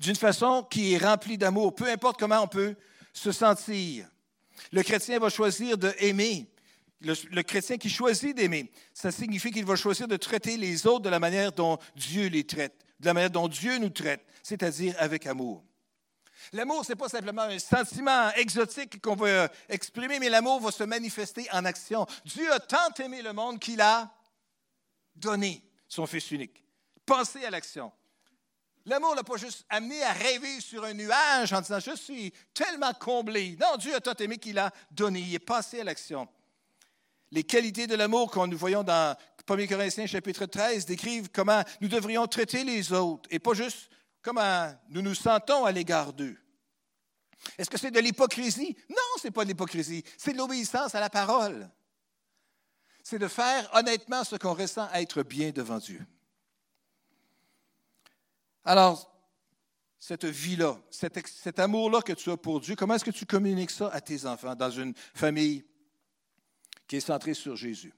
[0.00, 2.74] d'une façon qui est remplie d'amour, peu importe comment on peut
[3.12, 4.08] se sentir.
[4.72, 5.94] Le chrétien va choisir de
[7.04, 11.08] le, chrétien qui choisit d'aimer, ça signifie qu'il va choisir de traiter les autres de
[11.08, 15.26] la manière dont Dieu les traite, de la manière dont Dieu nous traite, c'est-à-dire avec
[15.26, 15.64] amour.
[16.52, 20.82] L'amour, ce n'est pas simplement un sentiment exotique qu'on veut exprimer, mais l'amour va se
[20.82, 22.06] manifester en action.
[22.24, 24.12] Dieu a tant aimé le monde qu'il a
[25.14, 26.64] donné son Fils unique.
[27.06, 27.92] Pensez à l'action.
[28.84, 32.92] L'amour n'a pas juste amené à rêver sur un nuage en disant Je suis tellement
[32.94, 33.56] comblé.
[33.60, 35.20] Non, Dieu a tant aimé qu'il a donné.
[35.20, 36.28] Il est passé à l'action
[37.32, 39.16] les qualités de l'amour qu'on nous voyons dans
[39.48, 43.88] 1 Corinthiens chapitre 13 décrivent comment nous devrions traiter les autres et pas juste
[44.20, 46.36] comment nous nous sentons à l'égard d'eux.
[47.58, 48.76] Est-ce que c'est de l'hypocrisie?
[48.88, 50.04] Non, ce n'est pas de l'hypocrisie.
[50.16, 51.68] C'est de l'obéissance à la parole.
[53.02, 56.06] C'est de faire honnêtement ce qu'on ressent être bien devant Dieu.
[58.64, 59.10] Alors,
[59.98, 63.70] cette vie-là, cet, cet amour-là que tu as pour Dieu, comment est-ce que tu communiques
[63.70, 65.64] ça à tes enfants dans une famille
[66.86, 67.92] qui est centrée sur Jésus?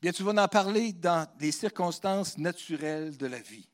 [0.00, 3.68] Bien, tu vas en parler dans les circonstances naturelles de la vie.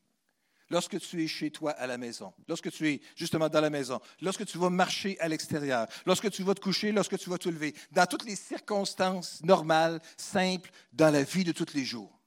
[0.71, 4.01] Lorsque tu es chez toi à la maison, lorsque tu es justement dans la maison,
[4.23, 7.51] lorsque tu vas marcher à l'extérieur, lorsque tu vas te coucher, lorsque tu vas te
[7.51, 12.19] lever, dans toutes les circonstances normales, simples, dans la vie de tous les jours.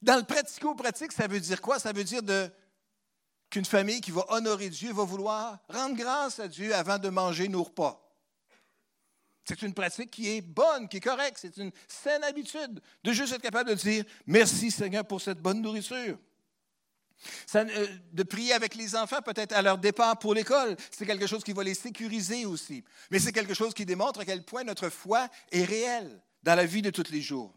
[0.00, 1.78] Dans le pratico-pratique, ça veut dire quoi?
[1.78, 2.22] Ça veut dire
[3.50, 7.48] qu'une famille qui va honorer Dieu va vouloir rendre grâce à Dieu avant de manger
[7.48, 8.01] nos repas.
[9.44, 11.38] C'est une pratique qui est bonne, qui est correcte.
[11.40, 15.60] C'est une saine habitude de juste être capable de dire merci Seigneur pour cette bonne
[15.60, 16.16] nourriture.
[17.54, 21.44] Euh, de prier avec les enfants, peut-être à leur départ pour l'école, c'est quelque chose
[21.44, 22.84] qui va les sécuriser aussi.
[23.10, 26.66] Mais c'est quelque chose qui démontre à quel point notre foi est réelle dans la
[26.66, 27.54] vie de tous les jours.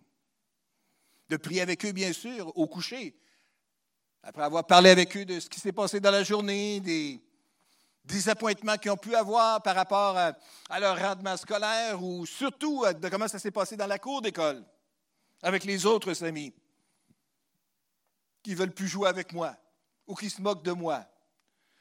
[1.29, 3.15] De prier avec eux, bien sûr, au coucher,
[4.21, 7.19] après avoir parlé avec eux de ce qui s'est passé dans la journée, des,
[8.05, 13.27] disappointements qu'ils ont pu avoir par rapport à, leur rendement scolaire ou surtout de comment
[13.27, 14.63] ça s'est passé dans la cour d'école
[15.41, 16.53] avec les autres amis
[18.43, 19.55] qui ne veulent plus jouer avec moi
[20.07, 21.05] ou qui se moquent de moi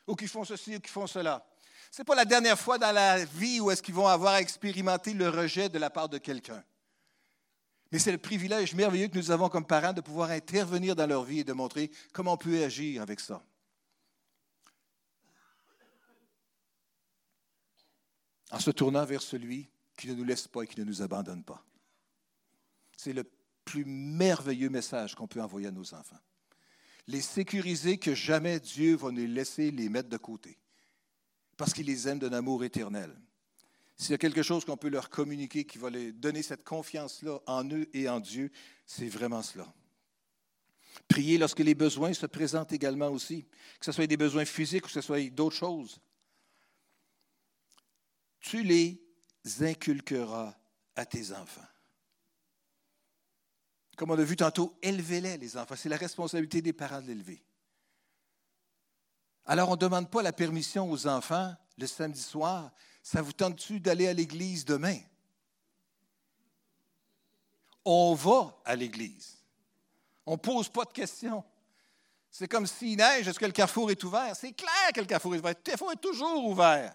[0.06, 1.46] ou qui font ceci ou qui font cela.
[1.90, 5.12] Ce n'est pas la dernière fois dans la vie où est-ce qu'ils vont avoir expérimenté
[5.12, 6.62] le rejet de la part de quelqu'un.
[7.92, 11.22] Mais c'est le privilège merveilleux que nous avons comme parents de pouvoir intervenir dans leur
[11.22, 13.42] vie et de montrer comment on peut agir avec ça.
[18.54, 21.42] En se tournant vers celui qui ne nous laisse pas et qui ne nous abandonne
[21.42, 21.64] pas.
[22.96, 23.24] C'est le
[23.64, 26.20] plus merveilleux message qu'on peut envoyer à nos enfants.
[27.08, 30.56] Les sécuriser que jamais Dieu va nous laisser les mettre de côté,
[31.56, 33.12] parce qu'il les aime d'un amour éternel.
[33.96, 37.40] S'il y a quelque chose qu'on peut leur communiquer qui va leur donner cette confiance-là
[37.46, 38.52] en eux et en Dieu,
[38.86, 39.66] c'est vraiment cela.
[41.08, 43.46] Prier lorsque les besoins se présentent également aussi,
[43.80, 46.00] que ce soit des besoins physiques ou que ce soit d'autres choses
[48.44, 49.00] tu les
[49.60, 50.54] inculqueras
[50.96, 51.66] à tes enfants.
[53.96, 55.76] Comme on a vu tantôt, élevez-les, les enfants.
[55.76, 57.42] C'est la responsabilité des parents de l'élever.
[59.46, 62.70] Alors, on ne demande pas la permission aux enfants le samedi soir.
[63.02, 64.98] Ça vous tente-tu d'aller à l'église demain?
[67.84, 69.38] On va à l'église.
[70.26, 71.42] On ne pose pas de questions.
[72.30, 74.36] C'est comme s'il neige, est-ce que le carrefour est ouvert?
[74.36, 75.54] C'est clair que le carrefour est ouvert.
[75.56, 76.94] Le carrefour est toujours ouvert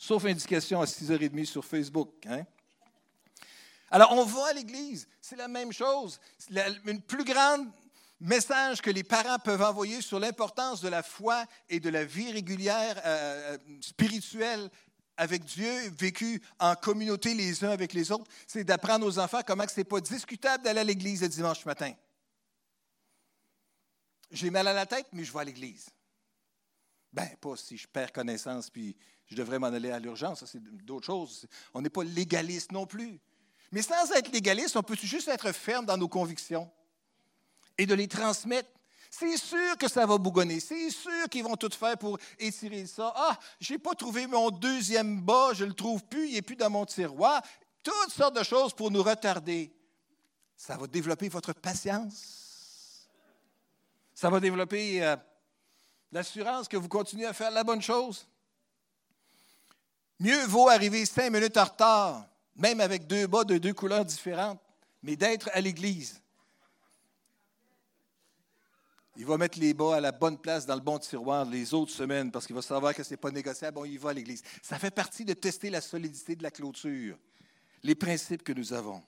[0.00, 2.10] sauf indication à 6h30 sur Facebook.
[2.26, 2.44] Hein?
[3.90, 6.18] Alors, on va à l'Église, c'est la même chose.
[6.86, 7.70] une plus grande
[8.18, 12.32] message que les parents peuvent envoyer sur l'importance de la foi et de la vie
[12.32, 14.70] régulière euh, euh, spirituelle
[15.18, 19.68] avec Dieu, vécue en communauté les uns avec les autres, c'est d'apprendre aux enfants comment
[19.68, 21.92] ce n'est pas discutable d'aller à l'église le dimanche matin.
[24.30, 25.90] J'ai mal à la tête, mais je vais à l'église.
[27.12, 28.96] Ben, pas si je perds connaissance puis
[29.30, 31.46] je devrais m'en aller à l'urgence, c'est d'autres choses.
[31.72, 33.20] On n'est pas légaliste non plus.
[33.70, 36.68] Mais sans être légaliste, on peut juste être ferme dans nos convictions
[37.78, 38.68] et de les transmettre.
[39.08, 40.58] C'est sûr que ça va bougonner.
[40.58, 43.12] C'est sûr qu'ils vont tout faire pour étirer ça.
[43.14, 46.56] Ah, je n'ai pas trouvé mon deuxième bas, je le trouve plus, il n'est plus
[46.56, 47.40] dans mon tiroir.
[47.84, 49.72] Toutes sortes de choses pour nous retarder.
[50.56, 53.08] Ça va développer votre patience.
[54.12, 55.16] Ça va développer euh,
[56.10, 58.26] l'assurance que vous continuez à faire la bonne chose.
[60.20, 64.60] Mieux vaut arriver cinq minutes en retard, même avec deux bas de deux couleurs différentes,
[65.02, 66.20] mais d'être à l'église.
[69.16, 71.92] Il va mettre les bas à la bonne place dans le bon tiroir les autres
[71.92, 73.74] semaines parce qu'il va savoir que ce n'est pas négociable.
[73.74, 74.42] Bon, il va à l'église.
[74.62, 77.18] Ça fait partie de tester la solidité de la clôture,
[77.82, 79.02] les principes que nous avons.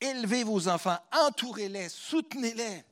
[0.00, 2.84] Élevez vos enfants, entourez-les, soutenez-les.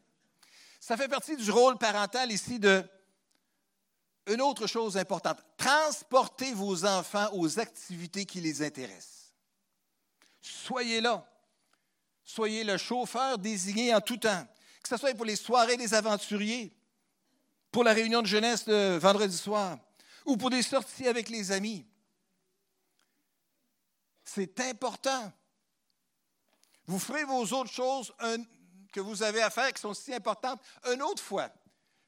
[0.79, 2.85] Ça fait partie du rôle parental ici de
[4.27, 5.39] une autre chose importante.
[5.57, 9.33] Transportez vos enfants aux activités qui les intéressent.
[10.41, 11.27] Soyez là.
[12.25, 14.47] Soyez le chauffeur désigné en tout temps,
[14.83, 16.75] que ce soit pour les soirées des aventuriers,
[17.71, 19.79] pour la réunion de jeunesse de vendredi soir,
[20.25, 21.87] ou pour des sorties avec les amis.
[24.25, 25.33] C'est important.
[26.87, 28.15] Vous ferez vos autres choses
[28.93, 30.61] que vous avez à faire qui sont si importantes
[30.91, 31.51] une autre fois.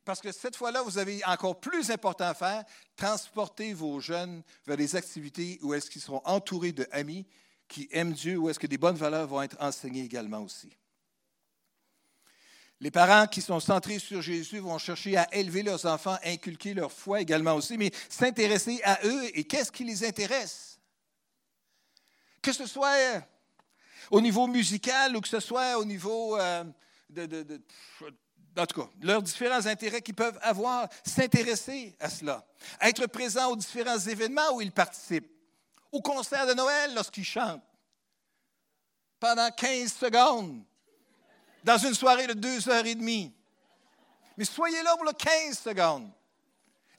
[0.06, 2.64] Parce que cette fois-là, vous avez encore plus important à faire,
[2.94, 7.26] transporter vos jeunes vers des activités où est-ce qu'ils seront entourés d'amis
[7.66, 10.70] qui aiment Dieu, où est-ce que des bonnes valeurs vont être enseignées également aussi.
[12.78, 16.92] Les parents qui sont centrés sur Jésus vont chercher à élever leurs enfants, inculquer leur
[16.92, 20.78] foi également aussi, mais s'intéresser à eux et qu'est-ce qui les intéresse.
[22.40, 22.94] Que ce soit
[24.12, 26.62] au niveau musical ou que ce soit au niveau euh,
[27.24, 27.60] de,
[28.58, 32.44] en tout cas, leurs différents intérêts qu'ils peuvent avoir, s'intéresser à cela,
[32.80, 35.30] être présent aux différents événements où ils participent,
[35.92, 37.62] au concert de Noël lorsqu'ils chantent,
[39.20, 40.62] pendant 15 secondes,
[41.64, 43.34] dans une soirée de deux heures et demie.
[44.36, 46.10] Mais soyez là pour le 15 secondes.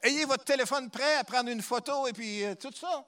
[0.02, 3.04] Ayez votre téléphone prêt à prendre une photo et puis euh, tout ça.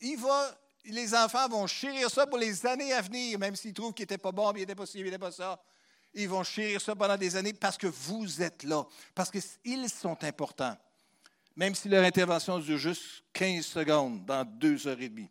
[0.00, 3.92] Il va, les enfants vont chérir ça pour les années à venir, même s'ils trouvent
[3.92, 5.60] qu'il n'était pas bon, qu'il n'était pas ci, il n'était pas ça.
[6.14, 10.22] Ils vont chérir ça pendant des années parce que vous êtes là, parce qu'ils sont
[10.24, 10.76] importants,
[11.54, 15.30] même si leur intervention dure juste 15 secondes dans deux heures et demie.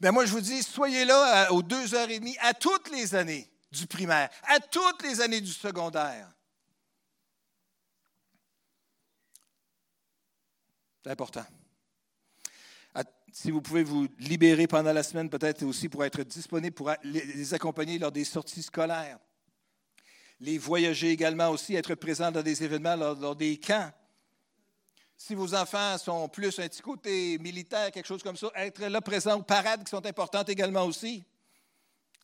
[0.00, 3.14] Bien, moi, je vous dis, soyez là aux deux heures et demie à toutes les
[3.14, 6.28] années du primaire, à toutes les années du secondaire.
[11.02, 11.46] C'est important.
[13.32, 17.54] Si vous pouvez vous libérer pendant la semaine, peut-être aussi pour être disponible pour les
[17.54, 19.18] accompagner lors des sorties scolaires
[20.40, 23.92] les voyager également aussi, être présent dans des événements, lors, des camps.
[25.16, 29.00] Si vos enfants sont plus un petit côté militaire, quelque chose comme ça, être là
[29.02, 31.24] présent aux parades qui sont importantes également aussi.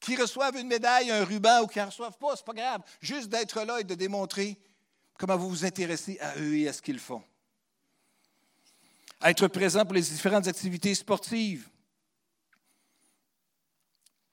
[0.01, 2.83] Qui reçoivent une médaille, un ruban ou qui n'en reçoivent pas, ce n'est pas grave.
[3.01, 4.59] Juste d'être là et de démontrer
[5.19, 7.23] comment vous vous intéressez à eux et à ce qu'ils font.
[9.23, 11.69] Être présent pour les différentes activités sportives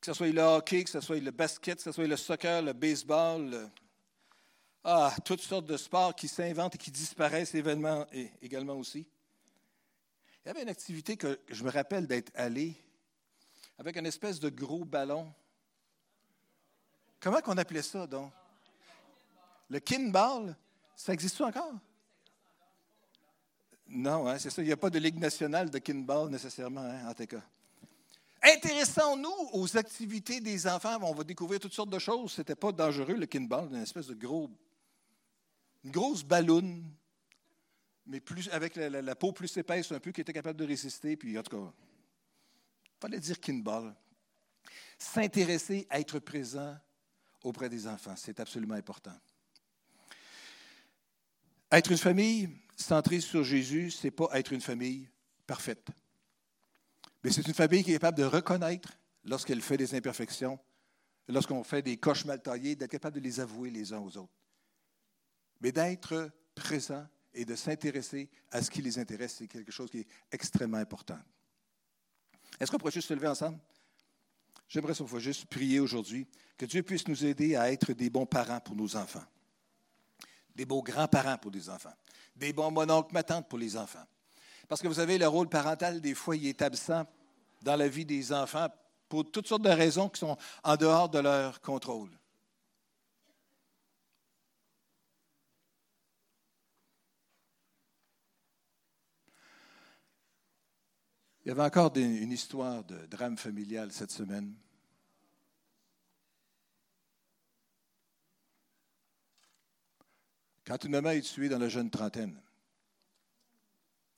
[0.03, 2.61] que ce soit le hockey, que ce soit le basket, que ce soit le soccer,
[2.61, 3.71] le baseball,
[4.83, 8.05] ah, toutes sortes de sports qui s'inventent et qui disparaissent événements,
[8.41, 9.07] également aussi.
[10.43, 12.75] Il y avait une activité que je me rappelle d'être allé
[13.77, 15.33] avec une espèce de gros ballon.
[17.21, 18.29] Comment qu'on appelait ça, donc?
[19.69, 20.53] Le kinball,
[20.97, 21.75] ça existe encore?
[23.87, 24.61] Non, hein, c'est ça.
[24.61, 27.41] Il n'y a pas de Ligue nationale de kinball nécessairement, hein, en tout cas.
[28.43, 30.97] Intéressons-nous aux activités des enfants.
[31.01, 32.33] On va découvrir toutes sortes de choses.
[32.33, 34.49] Ce n'était pas dangereux, le kinball, une espèce de gros,
[35.85, 36.83] une grosse ballonne,
[38.05, 41.15] mais plus, avec la, peau plus épaisse un peu, qui était capable de résister.
[41.15, 41.71] Puis, en tout cas,
[42.85, 43.95] il fallait dire kinball.
[44.97, 46.77] S'intéresser à être présent
[47.43, 49.17] auprès des enfants, c'est absolument important.
[51.71, 55.09] Être une famille centrée sur Jésus, ce n'est pas être une famille
[55.47, 55.87] parfaite.
[57.23, 58.89] Mais c'est une famille qui est capable de reconnaître
[59.23, 60.59] lorsqu'elle fait des imperfections,
[61.27, 64.33] lorsqu'on fait des coches mal taillées, d'être capable de les avouer les uns aux autres.
[65.61, 69.99] Mais d'être présent et de s'intéresser à ce qui les intéresse, c'est quelque chose qui
[69.99, 71.19] est extrêmement important.
[72.59, 73.59] Est-ce qu'on pourrait juste se lever ensemble?
[74.67, 78.59] J'aimerais qu'on juste prier aujourd'hui, que Dieu puisse nous aider à être des bons parents
[78.59, 79.23] pour nos enfants,
[80.55, 81.93] des beaux grands-parents pour les enfants,
[82.35, 84.05] des bons mononcles, ma pour les enfants,
[84.67, 87.05] parce que vous savez, le rôle parental, des fois, il est absent
[87.61, 88.67] dans la vie des enfants
[89.09, 92.09] pour toutes sortes de raisons qui sont en dehors de leur contrôle.
[101.45, 104.55] Il y avait encore une histoire de drame familial cette semaine.
[110.65, 112.41] Quand une maman est tuée dans la jeune trentaine,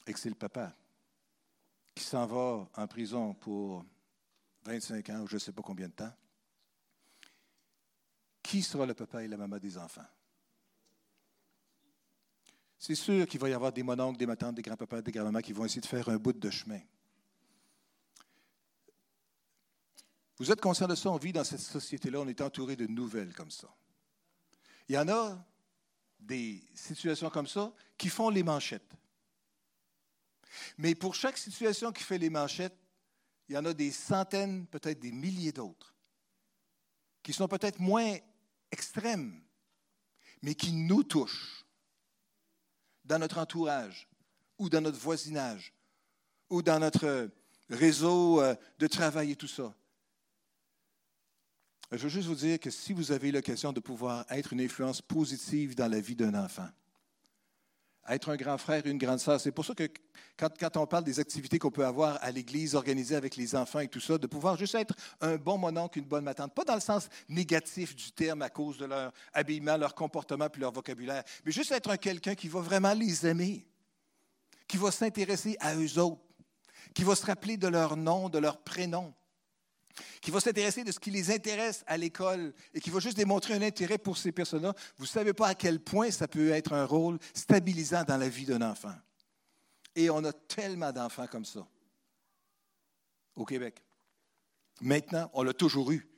[0.08, 0.76] et que c'est le papa
[1.94, 3.86] qui s'en va en prison pour
[4.63, 6.13] 25 ans ou je ne sais pas combien de temps,
[8.44, 10.06] qui sera le papa et la maman des enfants?
[12.78, 15.54] C'est sûr qu'il va y avoir des mononcles, des matantes, des grands-papas, des grands-mamans qui
[15.54, 16.82] vont essayer de faire un bout de chemin.
[20.38, 21.10] Vous êtes conscient de ça?
[21.10, 23.74] On vit dans cette société-là, on est entouré de nouvelles comme ça.
[24.88, 25.44] Il y en a
[26.20, 28.94] des situations comme ça qui font les manchettes.
[30.77, 32.77] Mais pour chaque situation qui fait les manchettes,
[33.47, 35.93] il y en a des centaines, peut-être des milliers d'autres,
[37.21, 38.17] qui sont peut-être moins
[38.71, 39.41] extrêmes,
[40.41, 41.65] mais qui nous touchent
[43.03, 44.08] dans notre entourage
[44.58, 45.73] ou dans notre voisinage
[46.49, 47.29] ou dans notre
[47.69, 49.75] réseau euh, de travail et tout ça.
[51.91, 55.01] Je veux juste vous dire que si vous avez l'occasion de pouvoir être une influence
[55.01, 56.69] positive dans la vie d'un enfant,
[58.10, 59.39] être un grand frère et une grande sœur.
[59.39, 59.89] C'est pour ça que
[60.37, 63.87] quand, on parle des activités qu'on peut avoir à l'Église organisées avec les enfants et
[63.87, 66.81] tout ça, de pouvoir juste être un bon mononcle, une bonne matante, pas dans le
[66.81, 71.51] sens négatif du terme à cause de leur habillement, leur comportement puis leur vocabulaire, mais
[71.51, 73.65] juste être un quelqu'un qui va vraiment les aimer,
[74.67, 76.21] qui va s'intéresser à eux autres,
[76.93, 79.13] qui va se rappeler de leur nom, de leur prénom
[80.26, 83.54] qui va s'intéresser de ce qui les intéresse à l'école et qui va juste démontrer
[83.54, 86.73] un intérêt pour ces personnes-là, vous ne savez pas à quel point ça peut être
[86.73, 88.96] un rôle stabilisant dans la vie d'un enfant.
[89.96, 91.67] Et on a tellement d'enfants comme ça
[93.36, 93.84] au Québec.
[94.82, 96.10] Maintenant, on l'a toujours eu.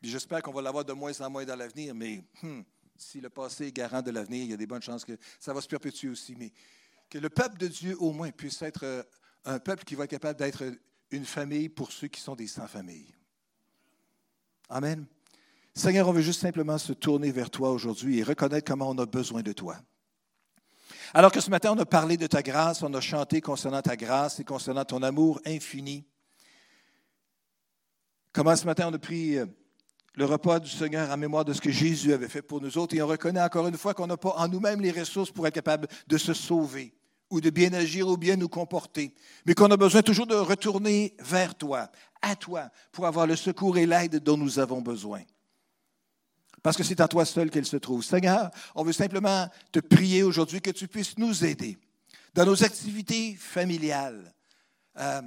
[0.00, 2.62] J'espère qu'on va l'avoir de moins en moins dans l'avenir, mais hmm,
[2.96, 5.52] si le passé est garant de l'avenir, il y a des bonnes chances que ça
[5.52, 6.34] va se perpétuer aussi.
[6.34, 6.50] Mais
[7.10, 9.02] que le peuple de Dieu, au moins, puisse être euh,
[9.44, 10.64] un peuple qui va être capable d'être
[11.10, 13.14] une famille pour ceux qui sont des sans-famille.
[14.68, 15.06] Amen.
[15.74, 19.06] Seigneur, on veut juste simplement se tourner vers toi aujourd'hui et reconnaître comment on a
[19.06, 19.76] besoin de toi.
[21.14, 23.96] Alors que ce matin, on a parlé de ta grâce, on a chanté concernant ta
[23.96, 26.04] grâce et concernant ton amour infini.
[28.32, 29.46] Comment ce matin, on a pris euh,
[30.14, 32.94] le repas du Seigneur en mémoire de ce que Jésus avait fait pour nous autres
[32.94, 35.54] et on reconnaît encore une fois qu'on n'a pas en nous-mêmes les ressources pour être
[35.54, 36.97] capable de se sauver
[37.30, 39.14] ou de bien agir ou bien nous comporter,
[39.46, 41.90] mais qu'on a besoin toujours de retourner vers toi,
[42.22, 45.22] à toi, pour avoir le secours et l'aide dont nous avons besoin.
[46.62, 48.02] Parce que c'est en toi seul qu'elle se trouve.
[48.02, 51.78] Seigneur, on veut simplement te prier aujourd'hui que tu puisses nous aider
[52.34, 54.34] dans nos activités familiales.
[54.98, 55.22] Euh,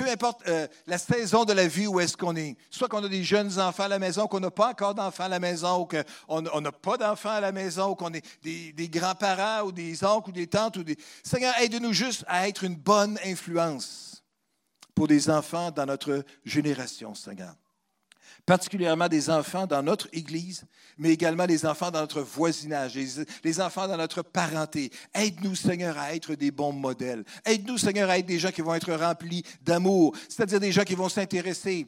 [0.00, 3.08] peu importe euh, la saison de la vie où est-ce qu'on est, soit qu'on a
[3.08, 5.86] des jeunes enfants à la maison, qu'on n'a pas encore d'enfants à la maison, ou
[5.86, 10.30] qu'on n'a pas d'enfants à la maison, ou qu'on est des, grands-parents ou des oncles
[10.30, 10.78] ou des tantes.
[10.78, 10.96] Ou des...
[11.22, 14.24] Seigneur, aide-nous juste à être une bonne influence
[14.94, 17.54] pour des enfants dans notre génération, Seigneur
[18.46, 20.64] particulièrement des enfants dans notre Église,
[20.98, 22.94] mais également les enfants dans notre voisinage,
[23.44, 24.90] les, enfants dans notre parenté.
[25.14, 27.24] Aide-nous, Seigneur, à être des bons modèles.
[27.44, 30.94] Aide-nous, Seigneur, à être des gens qui vont être remplis d'amour, c'est-à-dire des gens qui
[30.94, 31.86] vont s'intéresser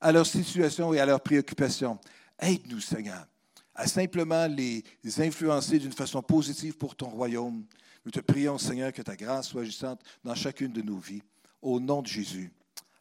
[0.00, 1.98] à leur situation et à leurs préoccupations.
[2.38, 3.26] Aide-nous, Seigneur,
[3.74, 4.84] à simplement les
[5.18, 7.64] influencer d'une façon positive pour ton royaume.
[8.04, 11.22] Nous te prions, Seigneur, que ta grâce soit agissante dans chacune de nos vies.
[11.60, 12.52] Au nom de Jésus.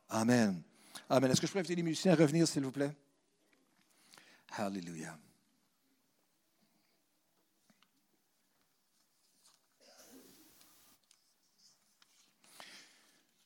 [0.08, 0.62] Amen.
[1.12, 1.30] Amen.
[1.30, 2.96] Est-ce que je peux inviter les musiciens à revenir, s'il vous plaît?
[4.56, 5.18] Alléluia.